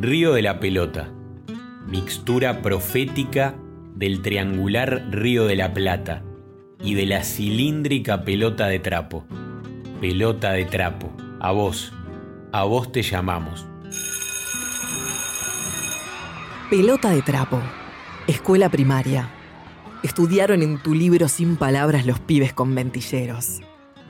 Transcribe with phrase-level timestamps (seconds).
[0.00, 1.08] Río de la Pelota,
[1.86, 3.54] mixtura profética
[3.94, 6.24] del triangular Río de la Plata
[6.82, 9.24] y de la cilíndrica pelota de trapo.
[10.00, 11.92] Pelota de trapo, a vos,
[12.50, 13.66] a vos te llamamos.
[16.68, 17.62] Pelota de trapo,
[18.26, 19.30] escuela primaria.
[20.02, 23.60] Estudiaron en tu libro sin palabras los pibes con ventilleros.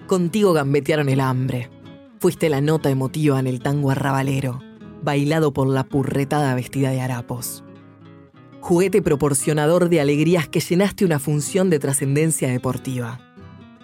[0.07, 1.69] Contigo gambetearon el hambre.
[2.21, 4.63] Fuiste la nota emotiva en el tango arrabalero,
[5.05, 7.65] bailado por la purretada vestida de harapos
[8.65, 13.21] juguete proporcionador de alegrías que llenaste una función de trascendencia deportiva.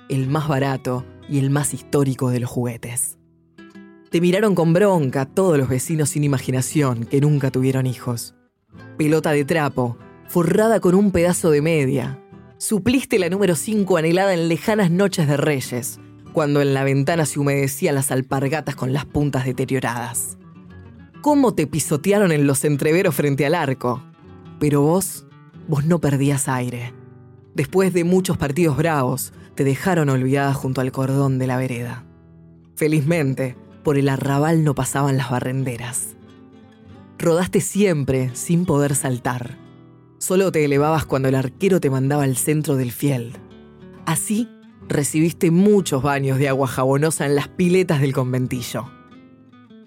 [0.09, 3.19] El más barato y el más histórico de los juguetes.
[4.09, 8.34] Te miraron con bronca todos los vecinos sin imaginación que nunca tuvieron hijos.
[8.96, 9.98] Pelota de trapo,
[10.29, 12.18] forrada con un pedazo de media.
[12.57, 16.01] Supliste la número 5 anhelada en lejanas noches de reyes,
[16.32, 20.38] cuando en la ventana se humedecían las alpargatas con las puntas deterioradas.
[21.20, 24.02] ¿Cómo te pisotearon en los entreveros frente al arco?
[24.59, 25.26] Pero vos,
[25.68, 26.95] vos no perdías aire.
[27.54, 32.07] Después de muchos partidos bravos, te dejaron olvidada junto al cordón de la vereda.
[32.74, 33.54] Felizmente,
[33.85, 36.16] por el arrabal no pasaban las barrenderas.
[37.18, 39.59] Rodaste siempre sin poder saltar.
[40.16, 43.35] Solo te elevabas cuando el arquero te mandaba al centro del fiel.
[44.07, 44.48] Así
[44.88, 48.99] recibiste muchos baños de agua jabonosa en las piletas del conventillo.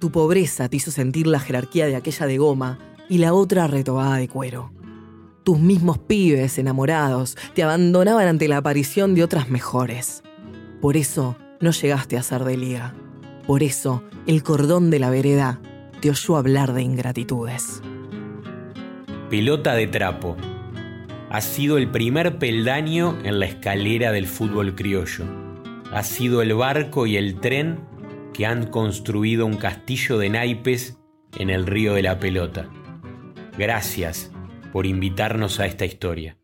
[0.04, 4.18] Tu pobreza te hizo sentir la jerarquía de aquella de goma y la otra retobada
[4.18, 4.70] de cuero.
[5.45, 10.22] Tus mismos pibes enamorados te abandonaban ante la aparición de otras mejores.
[10.82, 12.94] Por eso no llegaste a ser de liga.
[13.48, 15.62] Por eso el cordón de la vereda
[16.02, 17.82] te oyó hablar de ingratitudes.
[19.30, 20.36] Pelota de trapo.
[21.30, 25.23] Ha sido el primer peldaño en la escalera del fútbol criollo.
[25.94, 27.92] Ha sido el barco y el tren
[28.34, 30.98] que han construido un castillo de naipes
[31.38, 32.70] en el río de la pelota.
[33.58, 34.31] Gracias
[34.72, 36.38] por invitarnos a esta historia.